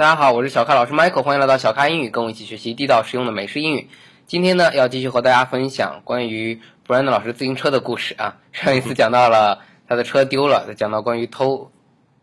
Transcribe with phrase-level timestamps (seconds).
[0.00, 3.90] 大家好，我是小咖老师 Michael，欢迎来到小咖英语，跟我一起学习地道实用的美式英语。
[4.26, 8.38] 今天呢，要继续和大家分享关于 Brandon 老师自行车的故事啊。
[8.50, 11.70] 上一次讲到了他的车丢了，讲到关于偷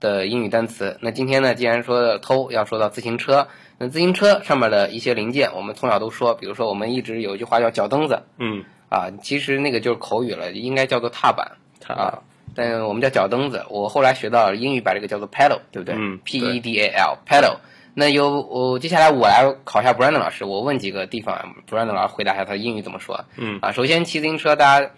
[0.00, 0.96] 的英语单词。
[1.02, 3.46] 那今天呢，既然说偷，要说到自行车。
[3.76, 12.18] 那自行车上面的一些零件，我们从小都说，比如说我们一直有一句话叫脚蹬子，嗯，啊，其实那个就是口语了，应该叫做踏板踏啊，
[12.56, 13.64] 但我们叫脚蹬子。
[13.68, 15.94] 我后来学到英语把这个叫做 pedal，对不对？
[15.96, 17.58] 嗯，P E D A L pedal。
[17.94, 23.24] 那由我接下来我来考一下 Brandon 老师，我问几个地方，Brandon 老师回答一下他的英语怎么说。
[23.36, 24.90] 嗯啊，首先骑自行车，大家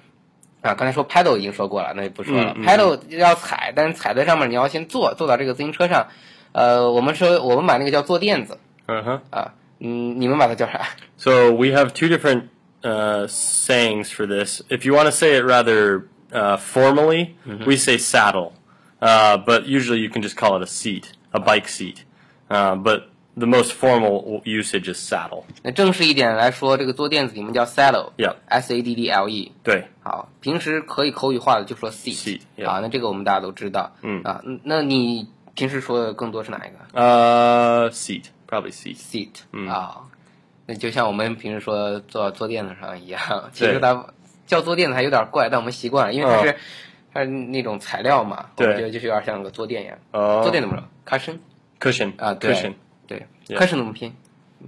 [0.62, 2.54] 啊刚才说 pedal 已经说过了，那就不说了。
[2.56, 6.08] 嗯嗯 pedal 要踩，但是踩在上面你要先坐，坐到这个自行车上。
[6.52, 10.80] 呃，我们说我们把那个叫坐垫子嗯哼啊，嗯，你们把它叫啥
[11.18, 12.48] ？So we have two different
[12.82, 14.62] uh, sayings for this.
[14.70, 17.35] If you want to say it rather uh, formally,
[17.65, 18.53] we say saddle,
[19.01, 22.03] uh, but usually you can just call it a seat, a bike seat.
[22.49, 25.43] Uh, but the most formal usage is saddle.
[25.63, 28.77] 那正式一点来说，这个坐垫子你们叫 saddle，S Yeah.
[28.77, 29.51] A D D L E。
[29.63, 33.95] 对好，平时可以口语化的就说 seat，, Seat，yeah 啊，那这个我们大家都知道。
[34.03, 38.97] 嗯啊，那你平时说的更多是哪一个 Uh, seat, probably seat.
[38.97, 40.01] ？seat 嗯啊，
[40.67, 43.19] 那就像我们平时说坐坐垫子上一样，
[43.51, 44.05] 其实对它
[44.48, 46.56] 叫坐垫子还有点怪，但我们习惯了，因为它是、嗯
[47.10, 49.98] 它是那种材料嘛，我觉得就是有点像个坐垫一样。
[50.10, 51.38] 哦坐垫怎么说？cushion
[51.80, 52.12] Cushion.
[52.18, 52.74] 啊，对 Cushion.
[53.06, 54.14] 对 cushion 怎么拼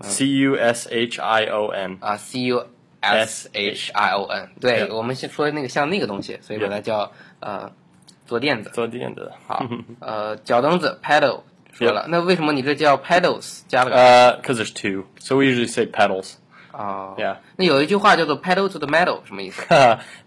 [0.03, 1.99] C U S H I O N.
[2.01, 2.67] 啊？C U
[3.01, 7.73] S H I O N，对我们先说那个像那个东西，所以把它叫呃
[8.27, 8.71] 坐垫子。
[8.73, 9.33] 坐垫子。
[9.47, 9.67] 好，
[10.01, 11.43] 呃，脚蹬子 pedal
[11.73, 15.05] 说了，那为什么你这叫 pedals 加了个 Uh, because there's two.
[15.19, 16.37] So we usually say pedals.
[16.72, 17.16] 啊？
[17.18, 17.38] Yeah.
[17.58, 19.64] 那有一句话叫做 pedal to the metal，什么意思？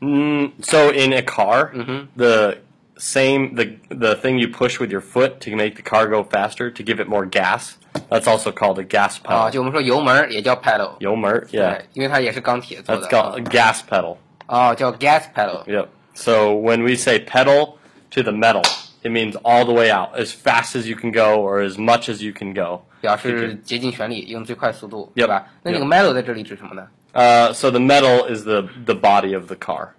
[0.00, 1.70] mm, so in a car,
[2.16, 2.58] the
[2.98, 6.70] same the the thing you push with your foot to make the car go faster
[6.70, 7.76] to give it more gas.
[8.10, 9.50] That's also called a gas 啊， pedal.
[9.50, 11.76] 就我们说油门儿也叫 pedal， Yomer, yeah.
[11.76, 13.08] 对，因为它也是钢铁做 That's 的。
[13.08, 14.16] called a gas pedal.
[14.46, 15.64] 哦，叫 gas pedal。
[15.64, 15.86] Yep.
[16.14, 17.76] So when we say pedal
[18.10, 18.64] to the metal,
[19.02, 22.08] it means all the way out, as fast as you can go or as much
[22.08, 22.82] as you can go.
[23.00, 25.46] 表示竭尽全力，用最快速度， Yep 对吧？
[25.62, 26.88] 那这个 metal 在这里指什么呢？
[27.14, 29.90] Uh, so the metal is the the body of the car.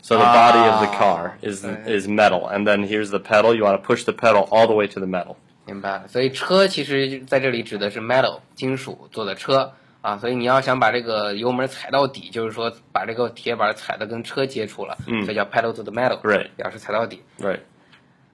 [0.00, 1.84] So the body of the Ah, car is right.
[1.86, 3.54] is metal, and then here's the pedal.
[3.54, 5.34] You want to push the pedal all the way to the metal.
[5.66, 6.06] 明白了。
[6.06, 9.72] 所以车其实在这里指的是 metal 金属做的车
[10.02, 17.24] 啊，所以你要想把这个油门踩到底，就是说把这个铁板踩的跟车接触了，嗯所以叫 pedal to the metal， Right 表示踩到底。
[17.40, 17.58] Right.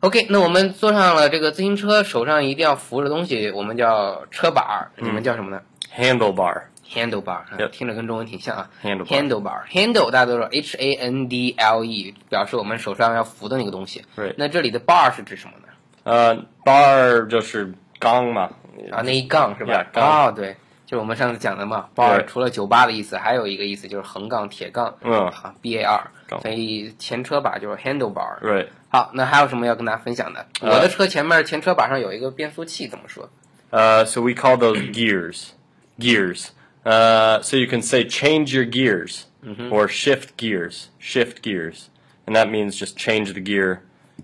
[0.02, 5.62] OK，那我们坐上了这个自行车，手上一定要扶着东西，我们叫车把儿，你们叫什么呢
[5.96, 8.69] Handlebar.？handlebar，、啊 Yep 听着跟中文挺像啊。
[8.84, 14.06] Handlebar handlebar，handle 大家都知道，H A N D L E 表示我们手上要扶的那个东西。
[14.16, 15.68] Right 那这里的 bar 是指什么呢
[16.06, 18.52] ？Uh, bar 就是钢嘛。
[18.91, 20.56] 啊，那一杠是吧哦，对，
[20.88, 21.88] 就是我们上次讲的嘛。
[21.94, 24.96] bar 除了酒吧的意思，还有一个意思就是横杠、铁杠。
[25.02, 26.12] 嗯啊，B A R，
[26.42, 28.40] 所以前车把就是 handlebar。
[28.42, 28.68] Right.
[28.90, 30.48] 好，那还有什么要跟大家分享的？
[30.62, 33.30] 我的车前面前车把上有一个变速器，怎么说
[33.70, 35.50] ？Uh, so we call those gears.
[36.00, 36.48] Gears.
[36.86, 39.24] Uh, so you can say change your gears
[39.69, 40.86] or shift gears.
[41.00, 41.90] Shift gears.
[42.25, 43.80] And that means just change the gear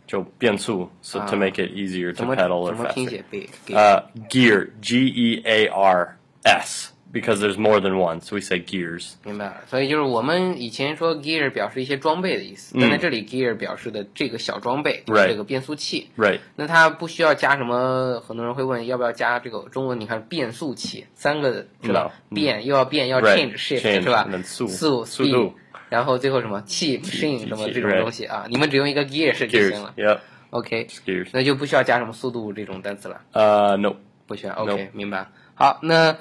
[0.07, 3.09] 就变速 so to make it easier to 么 pedal or faster.
[3.09, 3.24] 写？
[3.30, 4.69] 给给 Uh, gear.
[4.81, 6.89] G E A R S.
[7.11, 9.13] Because there's more than one, so we say gears.
[9.23, 16.09] 明白了，所以就是我们以前说 gear 表示一些装备的意思，但在这里 gear 表示的这个小装备就是这个变速器。
[16.17, 16.39] Right.
[16.55, 18.19] 那它不需要加什么？
[18.27, 19.99] 很多人会问要不要加这个中文？
[19.99, 25.53] 你看变速器三个是吧 No 变又要变，要 change shift 是吧速速速度
[25.89, 28.47] 然后最后什么气 machine 气什么这种东西啊？
[28.49, 29.93] 你们只用一个 gear 是就行了。
[29.97, 30.17] Yep.
[30.49, 31.27] OK，Gears.
[31.31, 33.97] 那就不需要加什么速度这种单词了，Uh, no.
[34.25, 34.53] 不需要。
[34.55, 35.27] OK，明白。
[35.53, 36.17] 好，那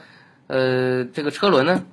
[0.52, 1.84] 呃这个车轮呢？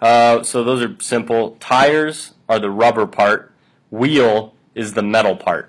[0.00, 1.56] Uh, so those are simple.
[1.60, 3.50] Tires are the rubber part.
[3.90, 5.66] Wheel is the metal part.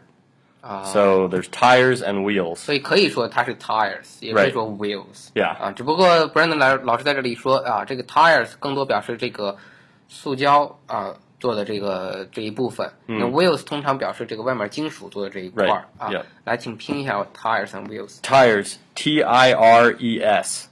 [0.62, 2.56] 啊 So there's tires and wheels.
[2.56, 5.30] 所以可以说它是 tires，也可以 Right 说 wheels。
[5.34, 5.58] Yeah.
[5.58, 9.58] 啊，只不过 Brandon 来老师在这里说啊，这个 tires 更多表示这个
[10.08, 16.24] 塑胶啊做的这个这一部分，那 wheels 通常表示这个外面金属做的这一块儿 Right 啊 yeah。
[16.46, 18.22] 来，请拼一下 tires and wheels。
[18.22, 20.68] Tires, T I R E S.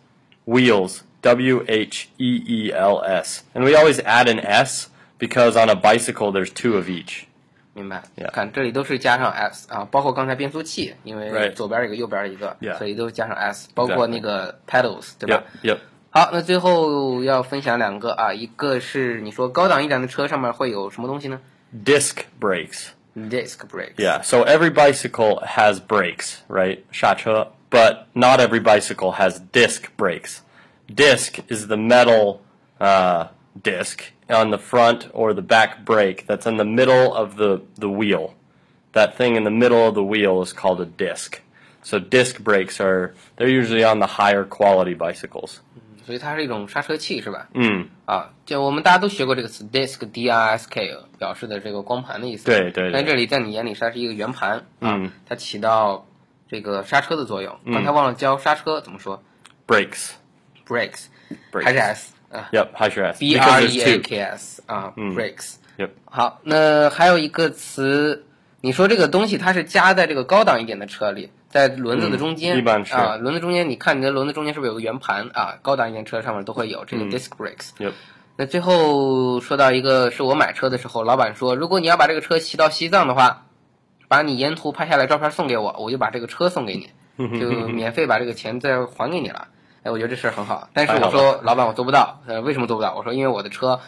[1.23, 3.43] Wheels, W H E E L S.
[3.53, 7.25] And we always add an S because on a bicycle there's two of each.
[7.73, 15.77] 明白 Yeah 看这里都是加上 s 啊，包括刚才变速器，因为 Right 左边一个，右边一个 Yeah 所以都加上 s，包括 Exactly 那个 pedals，对吧 Yep, yep.
[16.09, 21.39] 好，那最后要分享两个啊，一个是你说高档一点的车上面会有什么东西呢
[21.85, 22.87] Disc brakes.
[23.15, 23.95] ？disc brake。
[23.97, 26.79] Yeah, so every bicycle has brakes, right?
[26.91, 30.37] 刹车 but not every bicycle has disc brakes.
[30.93, 32.41] Disc is the metal
[32.79, 33.27] uh,
[33.61, 37.89] disc on the front or the back brake that's in the middle of the, the
[37.89, 38.33] wheel.
[38.93, 41.41] That thing in the middle of the wheel is called a disc.
[41.83, 45.59] So disc brakes are they're usually on the higher quality bicycles.
[46.05, 47.47] 所以它是一种刹车器是吧？
[47.53, 52.45] 嗯，啊，就我们大家都学过这个词 disc d i s k 表示的这个光盘的意思。
[52.45, 56.07] 对对对在这里，在你眼里它是一个圆盘啊，嗯它起到
[56.49, 57.59] 这个刹车的作用。
[57.65, 59.21] 刚才忘了教刹车怎么说
[59.67, 60.13] Brakes.
[60.66, 61.06] ，brakes.
[61.62, 65.54] 还是 s 啊 Yep, how's your S?，b Because r e a k s 啊，brakes。
[65.78, 65.90] Yep.
[66.04, 68.26] 好，那还有一个词，
[68.60, 75.58] 你说这个东西它是加在这个高档一点的车里，在轮子的中间，嗯一般是啊，轮子中间，你看你的轮子中间是不是有个圆盘啊？
[75.62, 77.70] 高档一点车上面都会有这个 disc brakes。
[77.78, 77.92] Yep.
[78.36, 83.46] 那最后说到一个，是我买车的时候，老板说，如果你要把这个车骑到西藏的话，
[84.08, 89.48] 把你沿途拍下来照片送给我，我就把这个车送给你，就免费把这个钱再还给你了。
[89.84, 92.94] 哎，我觉得这事儿很好，但是我说老板我做不到，呃，为什么做不到？
[92.96, 93.80] 我说因为我的车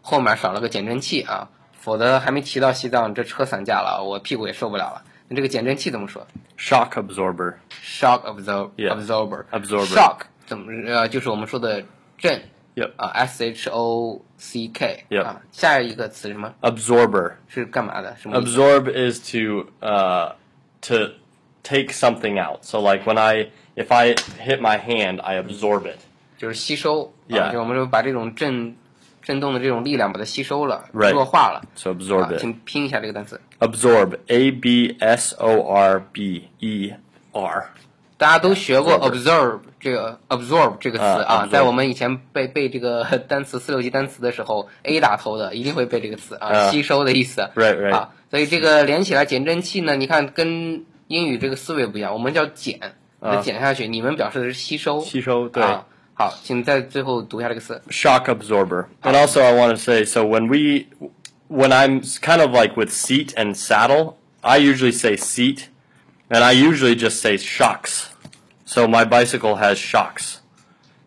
[0.00, 5.02] 后面少了个减震器啊，否则还没骑到西藏，这车散架了，我屁股也受不了了。
[5.28, 6.26] 那这个减震器怎么说
[6.58, 8.94] Shock absorber.？Shock absorb Yeah.
[8.96, 9.86] absorber Absorber.
[9.86, 10.16] shock
[10.46, 11.84] 怎么呃就是我们说的
[12.16, 12.42] 震
[12.76, 12.92] Yep.
[12.96, 15.24] 啊，S H O C K Yep.
[15.24, 17.32] 啊，下一个词是什么？Absorber.
[17.48, 18.16] 是干嘛的？
[18.16, 20.32] 什么？Absorb is to uh,
[20.82, 21.14] to
[21.62, 22.64] take something out.
[22.64, 25.98] So like when I if I hit my hand, I absorb it.
[26.38, 28.76] 就是吸收.就我们就把这种震
[29.22, 31.62] 震动的这种力量把它吸收了.弱化了。
[31.74, 32.40] So 啊 absorb，it.
[32.40, 33.40] 请拼一下这个单词。
[33.58, 34.18] Absorb.
[34.26, 36.94] A B S O R B E
[37.32, 37.70] R.
[38.16, 47.40] 大家都学过 Absorber observe 这个 absorb 这个词啊啊，absorb 在我们以前背背这个单词四六级单词的时候，A 打头的一定会背这个词啊，啊吸收的意思。
[47.54, 47.94] Right, right.
[47.94, 52.79] 啊，所以这个连起来减震器呢，你看跟英语这个思维不一样，我们叫减，
[53.19, 55.01] 把它啊减下去，你们表示的是吸收。
[55.01, 55.63] 吸收，对。
[55.63, 57.81] 啊，好，请在最后读一下这个词。
[57.89, 58.85] shock absorber.
[59.01, 60.87] And also, I want to say so when we,
[61.47, 65.67] when I'm s- kind of like with seat and saddle, I usually say seat,
[66.29, 68.09] and I usually just say shocks.
[68.65, 70.41] So my bicycle has shocks.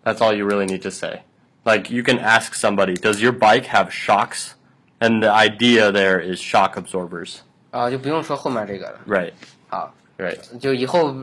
[0.05, 1.23] That's all you really need to say.
[1.65, 4.55] Like you can ask somebody, does your bike have shocks?
[5.01, 7.41] And the idea there is shock absorbers.
[7.71, 9.01] 啊，就不用说后面这个了。
[9.07, 9.33] Right.
[9.74, 10.60] 好，Right.
[10.60, 11.16] 就以后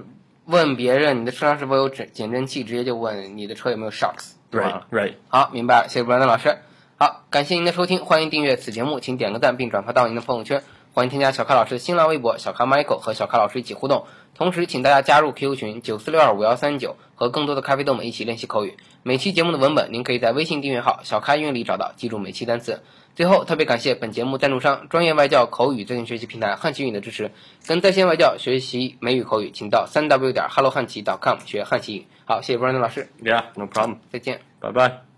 [0.45, 4.73] 问别人你的车上是否有减减震器，直接就问你的车有没有 shocks，对 Right.
[4.73, 5.15] 吧？Right.
[5.29, 6.59] 好，明白了，谢谢布兰登老师。
[6.99, 10.65] 好，感谢您的收听，欢迎订阅此节目，请点个赞并转发到您的朋友圈。
[10.93, 14.07] 欢迎添加小咖老师的新浪微博小咖 Michael 和小咖老师一起互动。
[14.41, 18.79] 同时，请大家加入 QQ 群九四六二五幺三九，和更多的咖啡豆们一起练习口语。
[19.03, 22.81] 每期节目的文本您可以在微信订阅号“小咖英语”里找到，记住每期单词。
[23.15, 27.33] 最后，特别感谢本节目赞助商专业外教口语在线学习平台汉奇语的支持。
[27.67, 32.07] 跟在线外教学习美语口语，请到三 w 点 hello 汉奇 .com 学汉奇语。
[32.25, 33.45] 好，谢谢 Brandon 老师，Yeah.
[33.57, 33.99] No problem.
[34.11, 34.41] 再见。
[34.63, 35.10] Bye bye.